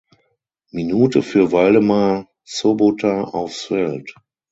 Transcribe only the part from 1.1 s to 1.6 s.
für